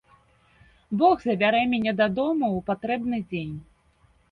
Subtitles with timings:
[1.01, 3.55] Бог забярэ мяне дадому ў патрэбны дзень.